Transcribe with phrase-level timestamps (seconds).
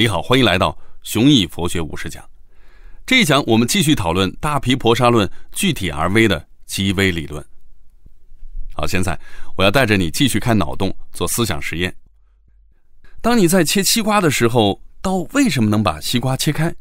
[0.00, 2.26] 你好，欢迎来到雄毅佛学五十讲。
[3.04, 7.44] 这一讲我们继续讨论大毗婆沙论具体而微的极微理论。
[8.72, 9.20] 好，现在
[9.58, 11.94] 我要带着你继续开脑洞，做思想实验。
[13.20, 16.74] 当你在切西瓜的时候，刀为什么能把西瓜切开？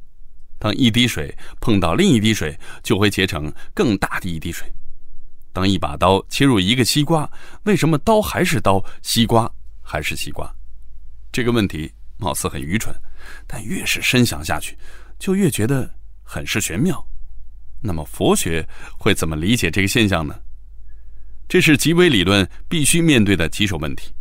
[0.57, 4.65] 当一滴水碰到另一滴水，就会结成更大的一滴水。
[5.51, 7.29] 当一把刀切入一个西瓜，
[7.63, 9.51] 为什么刀还是刀，西瓜
[9.81, 10.49] 还是西瓜？
[11.33, 12.95] 这个问题貌似很愚蠢。
[13.47, 14.77] 但越是深想下去，
[15.17, 15.89] 就越觉得
[16.23, 17.05] 很是玄妙。
[17.81, 20.35] 那么佛学会怎么理解这个现象呢？
[21.47, 24.13] 这是极微理论必须面对的棘手问题。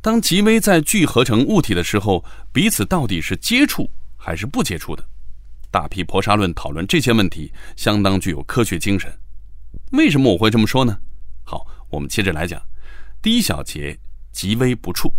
[0.00, 5.04] 当极微在聚合成物体的时候，彼此到底是接触还是不接触的？
[5.70, 9.12] 大批婆沙论讨论这些问题，相当具有科学精神。
[9.92, 10.98] 为什么我会这么说呢？
[11.44, 12.60] 好，我们接着来讲。
[13.20, 13.98] 第一小节，
[14.32, 15.12] 极微不触。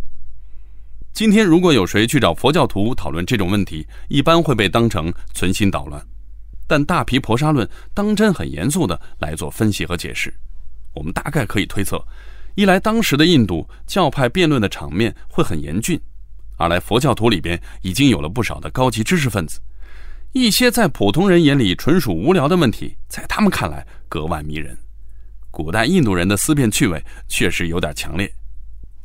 [1.14, 6.02] 今天如果有谁去找佛教徒讨论这种问题，一般会被当成存心捣乱。
[6.68, 10.34] 但大毗婆沙论当真很严肃的来做分析和解释。
[10.94, 12.04] 我们大概可以推测：
[12.56, 15.98] 一来当时的印度教派辩论的场面会很严峻；
[16.58, 19.60] 二来佛教徒里边已经有了不少的高级知识分子，
[20.34, 24.78] 一些在普通人眼里纯属无聊的问题，在他们看来格外迷人。
[25.50, 28.32] 古代印度人的思辨趣味确实有点强烈。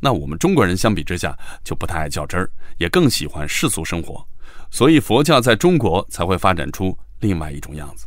[0.03, 4.27] 那我们中国人相比之下就不太爱较真儿，也更喜欢世俗生活，
[4.69, 8.05] 所以佛教在中国才会发展出另外一种样子。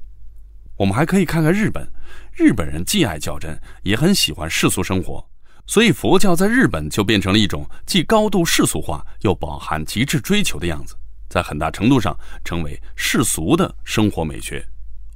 [0.77, 1.91] 我们还可以看看日本，
[2.34, 5.27] 日本人既爱较真，也很喜欢世俗生活，
[5.66, 10.94] 所以佛教在日本就变成了一种既高度世俗化又饱含极致追求的样子，
[11.31, 14.62] 在很大程度上成为世俗的生活美学，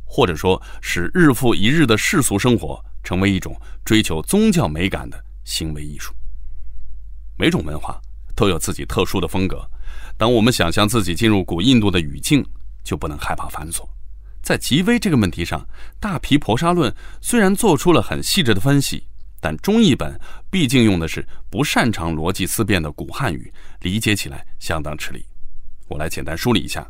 [0.06, 6.15] 或者说使日复一日的世俗生活成为一种追求宗教美感的行为艺术。
[7.41, 7.98] 每种文化
[8.36, 9.66] 都有自己特殊的风格。
[10.19, 12.44] 当我们想象自己进入古印度的语境，
[12.84, 13.88] 就不能害怕繁琐。
[14.42, 15.66] 在极微这个问题上，
[15.98, 19.03] 大毗婆沙论虽然做出了很细致的分析，
[19.41, 20.20] 但中译本
[20.50, 23.50] 毕竟用的是不擅长逻辑思辨的古汉语，
[23.81, 25.25] 理解起来相当吃力。
[25.88, 26.86] 我来简单梳理一下：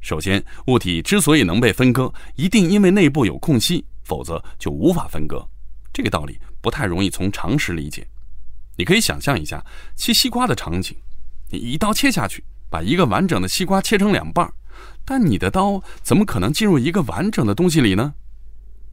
[0.00, 5.46] 首先，物体之所以能被分割，一定因为内部有空隙，否则就无法分割。
[5.92, 8.06] 这个道理不太容易从常识理解。
[8.78, 9.62] 你可以想象一下
[9.96, 10.96] 切西瓜的场景，
[11.50, 14.48] 你一刀切下去，把一个完整的西瓜切成两半
[15.04, 18.14] 但你的刀怎么可能进入一个完整的东西里呢？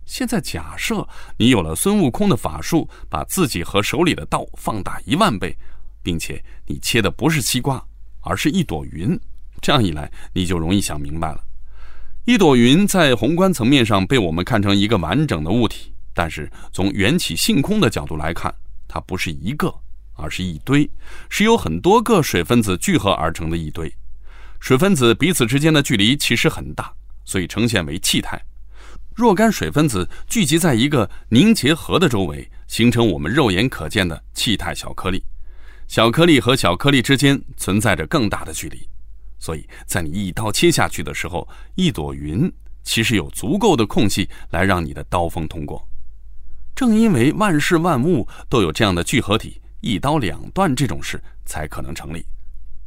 [0.06, 1.08] 现在假设
[1.38, 5.56] 你有了孙悟空的法术，把自己和手里的刀放大一万倍，
[6.02, 7.84] 并且你切的不是西瓜，
[8.22, 9.20] 而是一朵云，
[9.62, 11.44] 这样一来你就容易想明白了。
[12.26, 18.52] 一朵云在宏观层面上被我们看成一个完整的物体，但是从缘起性空的角度来看。
[18.96, 19.76] 它不是一个，
[20.14, 20.90] 而是一堆，
[21.30, 23.94] 是由很多个水分子聚合而成的一堆。
[24.62, 26.94] 水分子彼此之间的距离其实很大，
[27.26, 28.42] 所以呈现为气态。
[29.14, 35.22] 若干水分子聚集在一个凝结核的周围，形成我们肉眼可见的气态小颗粒。
[35.90, 38.88] 小颗粒和小颗粒之间存在着更大的距离，
[39.40, 41.46] 所以在你一刀切下去的时候，
[41.76, 42.50] 一朵云
[42.82, 45.86] 其实有足够的空隙来让你的刀锋通过。
[46.76, 52.26] 正因为万事万物都有这样的聚合体，一刀两断这种事才可能成立。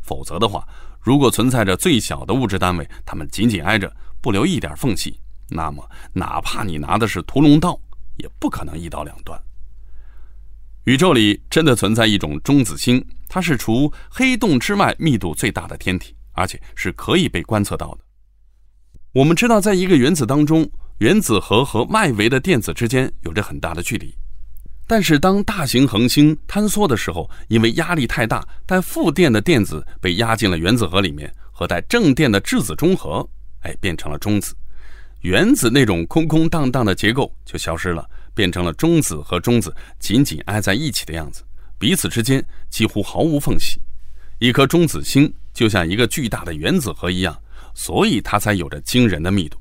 [0.02, 0.62] 否则的话，
[1.00, 3.90] 如果存在着最小的物质单位，它们紧紧挨着，
[4.20, 5.18] 不留一点缝隙，
[5.48, 5.82] 那么
[6.12, 7.80] 哪怕你拿的是屠龙刀，
[8.18, 9.40] 也不可能一刀两断。
[10.84, 18.00] 宇宙里真的存在一种中子星，它是除黑洞之外密度最大的天体，而且是可以被观测到的。
[19.12, 20.70] 我们知道，在一个原子当中。
[20.98, 24.12] 原子核和外围的电子之间有着很大的距离，
[24.84, 33.24] 但是当大型恒星坍缩的时候，因为压力太大，带负电的电子被压进了原子核里面，和带正电的质子中和，
[33.60, 34.56] 哎，变成了中子。
[35.20, 38.04] 原子那种空空荡荡的结构就消失了，
[38.34, 41.44] 变成了中子和中子紧紧挨在一起的样子，
[41.78, 43.80] 彼此之间几乎毫无缝隙。
[44.40, 47.40] 一颗中子星就像一个巨大的原子核一样，
[47.72, 49.56] 所以它才有着惊人的密度。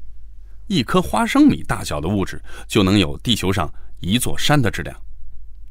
[0.68, 4.96] 一颗花生米大小的物质就能有地球上一座山的质量，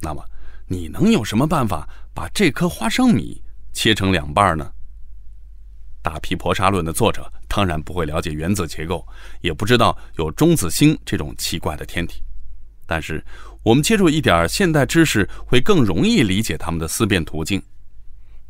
[0.00, 0.24] 那么
[0.66, 4.72] 你能有什么办法把这颗花生米切成两半呢？
[6.02, 9.06] 大毗婆沙论的作者当然不会了解原子结构，
[9.40, 12.22] 也不知道有中子星这种奇怪的天体，
[12.86, 13.22] 但是
[13.62, 17.62] 我们借助一点现代知识，会更容易理解他们的思辨途径。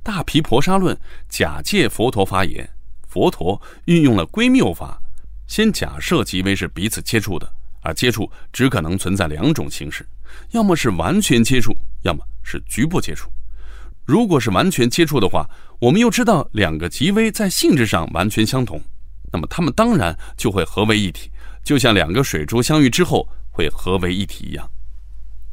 [0.02, 0.96] 大毗婆沙论
[1.28, 2.69] 假借佛陀发言，
[3.08, 5.02] 佛陀运用了归谬法。
[5.46, 7.50] 先假设极微是彼此接触的，
[7.81, 10.06] 而接触只可能存在两种形式：
[10.50, 11.72] 要么是完全接触，
[12.02, 13.31] 要么是局部接触。
[14.04, 15.48] 如果是完全接触的话，
[15.81, 18.81] 我们又知道两个极微在性质上完全相同，
[19.32, 21.31] 那么它们当然就会合为一体，
[21.64, 24.69] 就像两个水珠相遇之后会合为一体一样。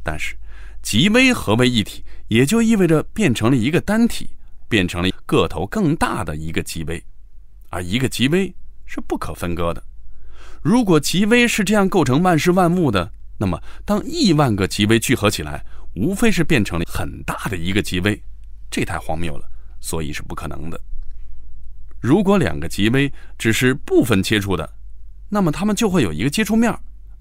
[0.04, 0.36] 但是，
[0.82, 4.30] 极微合为一体，也就意味着变成了一个单体，
[4.68, 7.04] 变成了个头更大的一个极微，
[7.70, 8.54] 而一个极微
[8.94, 9.84] 是不可分割的。
[10.62, 18.22] 如果极微是这样构成万事万物的，那么当亿万个极微聚合起来，无非是变成了很大的一个极微，
[18.70, 19.50] 这太荒谬了，
[19.80, 20.80] 所以是不可能的。
[22.00, 24.72] 如果两个极微只是部分接触的，
[25.28, 26.72] 那么它们就会有一个接触面，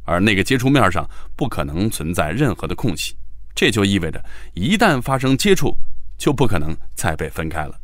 [0.04, 3.16] 而那个接触面上不可能存在任何的空隙。
[3.54, 4.22] 这就意味着，
[4.52, 5.74] 一旦发生接触，
[6.18, 7.78] 就不可能再被分开了。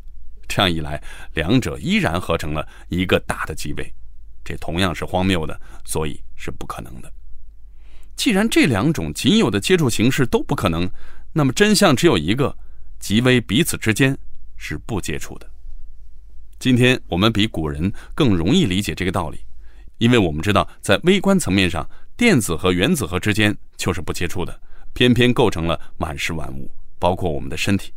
[0.49, 1.01] 这样一来，
[1.35, 3.93] 两者依然合成了一个大的极微，
[4.43, 7.09] 这同样是荒谬的，所以是不可能的。
[8.15, 10.89] 既然这两种仅有的接触形式都不可能，
[11.31, 12.53] 那么真相只有一个：
[12.99, 14.17] 极微彼此之间
[14.57, 15.49] 是不接触的。
[16.57, 19.39] 今天我们比古人更容易理解这个道理，
[19.99, 21.87] 因为我们知道，在微观层面上，
[22.17, 24.59] 电子和原子核之间就是不接触的。
[24.93, 27.93] 偏偏构成了万事万物，包括我们的身体。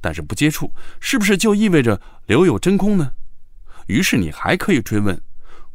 [0.00, 3.12] 但是不接触，是不是就意味着留有真空呢？
[3.86, 5.20] 于是你还可以追问：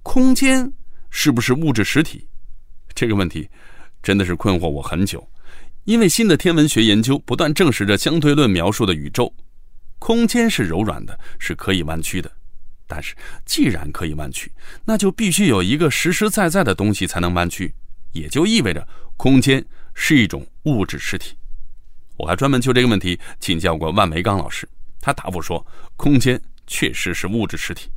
[0.03, 0.71] 空间
[1.09, 2.27] 是不是物质实体？
[2.93, 3.49] 这个问题
[4.01, 5.27] 真的是困惑我很久。
[5.83, 9.31] 因为新的天文学研究不断证实着相对论描述的宇宙，
[9.99, 12.31] 空间是柔软的，是可以弯曲的。
[12.87, 14.51] 但是既然可以弯曲，
[14.85, 17.73] 那就必须有一个实实在在的东西才能弯曲，
[18.13, 18.87] 也就意味着
[19.17, 19.65] 空间。
[19.97, 21.37] 是一种物质实体，
[22.17, 24.67] 我还专门就这个问题请教过万维刚老师，
[25.01, 25.65] 他答复说，
[25.95, 27.89] 空间确实是物质实体。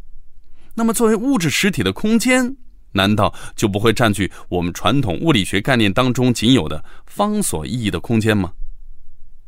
[0.74, 2.56] 那么，作为物质实体的空间，
[2.92, 8.52] 难道就不会占据我们传统物理学概念当中仅有的方所意义的空间吗？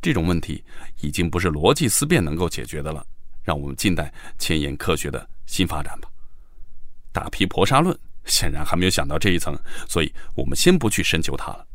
[0.03, 0.65] 这种问题
[1.01, 3.05] 已经不是逻辑思辨能够解决的了。
[3.43, 6.09] 让我们静待前沿科学的新发展吧。
[7.11, 9.59] 大批婆沙论显然还没有想到这一层，
[9.89, 11.67] 所以我们先不去深究它了。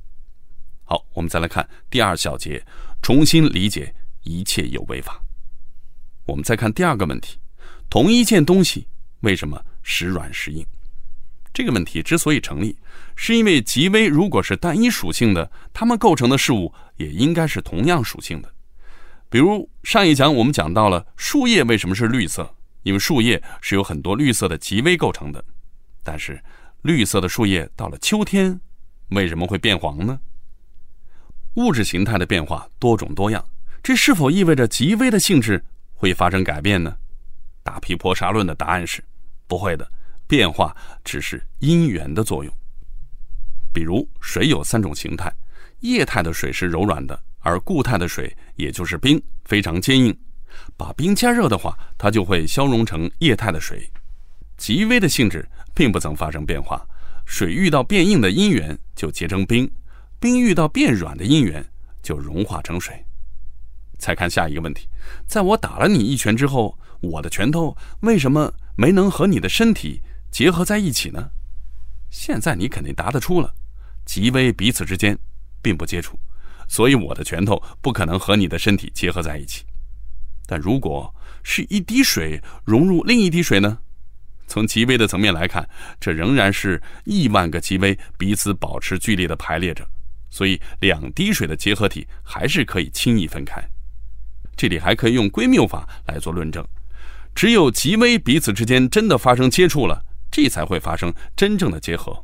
[0.87, 2.63] 好，我们再来看第二小节，
[3.01, 3.93] 重新理解
[4.23, 5.19] 一切有为法。
[6.25, 7.39] 我们再看第二个问题：
[7.89, 8.87] 同一件东西
[9.21, 10.63] 为什么时软时硬？
[11.51, 12.77] 这个问题之所以成立，
[13.15, 18.53] 是因为极微如果是单一属性的，它们构成的事物也应该是同样属性的。
[19.27, 22.53] 比如上一讲我们讲到了树叶为什么是绿色，
[22.83, 25.43] 因为树叶是由很多绿色的极微构成的。
[26.03, 26.39] 但是
[26.83, 28.59] 绿色的树叶到了秋天
[29.09, 30.19] 为什么会变黄呢？
[31.55, 33.43] 物质形态的变化多种多样，
[33.81, 35.63] 这是否意味着极微的性质
[35.93, 36.95] 会发生改变呢？
[37.63, 39.03] 大批婆沙论的答案是
[39.47, 39.89] 不会的，
[40.27, 42.53] 变化只是因缘的作用。
[43.73, 45.33] 比如水有三种形态，
[45.79, 50.17] 液态的水是柔软的，而固态的水也就是冰非常坚硬。
[50.77, 53.89] 把冰加热的话，它就会消融成液态的水。
[54.57, 56.85] 极微的性质并不曾发生变化，
[57.25, 59.69] 水遇到变硬的因缘就结成冰。
[60.19, 61.65] 冰遇到变软的因缘，
[62.01, 63.05] 就融化成水。
[63.97, 64.87] 再看下一个问题：
[65.25, 70.01] 在我打了你一拳之后，我的拳头为什么没能和你的身体
[70.31, 71.29] 结合在一起呢？
[72.09, 73.53] 现在你肯定答得出了，
[74.05, 75.17] 极微彼此之间
[75.61, 76.17] 并不接触，
[76.67, 79.65] 所以我的拳头不可能和你的身体结合在一起。
[80.45, 81.13] 但如果
[81.43, 83.79] 是一滴水融入另一滴水呢？
[84.47, 85.67] 从极微的层面来看，
[85.99, 89.87] 这仍然是亿万个极微彼此保持距离的排列着。
[90.35, 93.63] 所以，两滴水的结合体还是可以轻易分开。
[94.57, 96.61] 这里还可以用归谬法来做论证：
[97.33, 102.21] 只有极微彼此之间真的发生接触了，这才会发生真正的结合。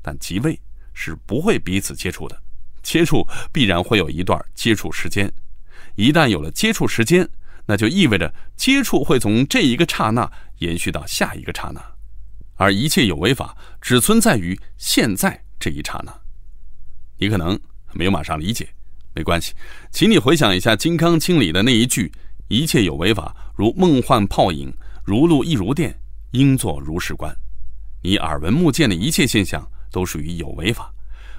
[0.00, 0.56] 但极微
[0.94, 2.40] 是不会彼此接触的，
[2.84, 5.28] 接触必然会有一段接触时间。
[5.96, 7.28] 一旦有了接触时间，
[7.66, 11.84] 那就意味着接触会从这一个刹那延续到下一个刹那，
[12.54, 16.16] 而一切有为法只存在于现在这一刹那。
[17.20, 17.58] 你可能
[17.92, 18.66] 没有马上理解，
[19.14, 19.52] 没关系，
[19.92, 22.10] 请你回想一下《金刚经》里的那一句
[22.48, 24.72] ：“一切有为法，如梦幻泡影，
[25.04, 25.94] 如露亦如电，
[26.30, 27.30] 应作如是观。”
[28.02, 29.62] 你耳闻目见的一切现象
[29.92, 30.90] 都属于有为法。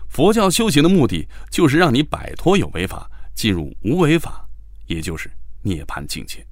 [0.08, 4.48] 佛教修行的目的就是让你摆脱有为法，进入无为法，
[4.86, 5.32] 也就是
[5.64, 6.46] 涅槃境界。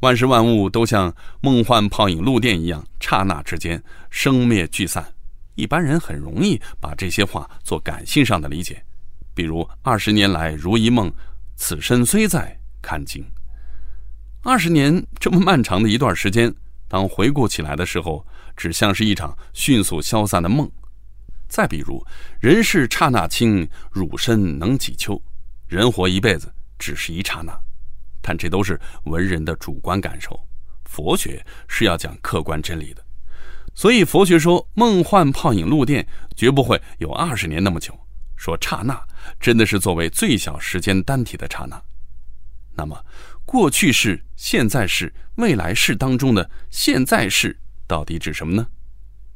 [0.00, 5.12] 万事万物都像梦幻泡影、露电一样，刹那之间生灭聚散。
[5.54, 8.82] 一般人很容易把这些话做感性上的理解，
[9.34, 11.12] 比如“二十年来如一梦，
[11.56, 13.24] 此身虽在看经”。
[14.42, 16.52] 二十年这么漫长的一段时间，
[16.88, 20.70] 当回顾起来的时候，只像是一场迅速消散的梦。
[21.48, 22.04] 再比如
[22.40, 25.20] “人世刹那轻，汝身能几秋”，
[25.68, 27.52] 人活一辈子只是一刹那。
[28.22, 30.38] 但这都是文人的主观感受。
[30.84, 33.01] 佛学是要讲客观真理的，
[33.74, 37.98] 所以佛学说梦幻泡影露电绝不会有二十年那么久。
[38.36, 39.00] 说刹那
[39.38, 41.80] 真的是作为最小时间单体的刹那。
[42.74, 42.98] 那么，
[43.44, 48.66] 过去式、现在式、未来式当中的现在式到底指什么呢？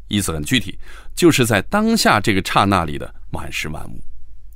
[0.09, 0.79] 意思很具体，
[1.15, 4.03] 就是在当下这个刹那里的万事万物。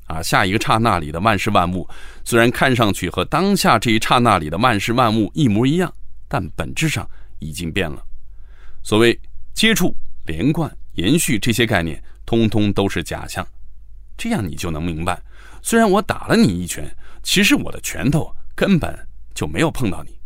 [0.07, 1.89] 啊，下一个刹那里的万事万物，
[2.25, 5.93] 虽然看上去和当下这一刹那里的万事万物一模一样，
[6.27, 7.09] 但本质上
[7.39, 8.03] 已经变了。
[8.83, 9.17] 所谓
[9.61, 13.47] 接触、连贯、延续这些概念，通通都是假象。
[14.17, 15.23] 这样你就能明白，
[15.61, 16.91] 虽然我打了你一拳，
[17.23, 20.19] 其实我的拳头根本就没有碰到你。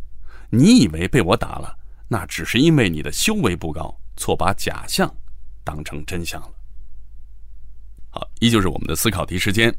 [0.51, 1.77] 你以为被我打了，
[2.07, 5.13] 那只是因为你的修为不高，错把假象
[5.65, 6.53] 当成真相了。
[8.11, 9.75] 好，依旧是我们的思考题时间。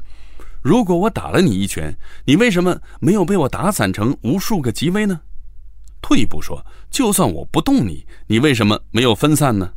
[0.60, 1.96] 如果我打了你一拳，
[2.26, 5.18] 你为什么没有被我打散成无数个极微呢？
[6.00, 9.72] 退一步说，就算我不动你，你为什么没有分散呢？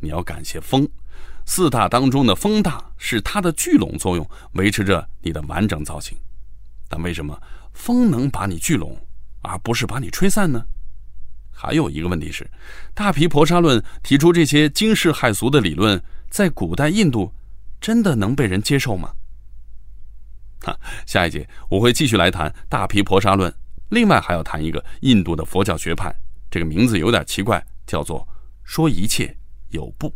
[0.00, 0.88] 你要感谢风，
[1.44, 6.16] 四大当中的风大是它的聚拢作用，维持着你的完整造型。
[6.88, 7.40] 但为什么
[7.72, 8.96] 风能把你聚拢，
[9.42, 10.64] 而不是把你吹散呢？
[11.52, 12.48] 还有一个问题是，
[12.94, 17.32] 大毗婆沙论提出这些惊世骇俗的理论，在古代印度。
[17.78, 19.12] 真的能被人接受吗？
[20.62, 23.54] 哈，下一节我会继续来谈大毗婆沙论，
[23.90, 26.14] 另外还要谈一个印度的佛教学派，
[26.50, 28.26] 这个名字有点奇怪，叫做
[28.64, 29.36] 说一切
[29.70, 30.12] 有不。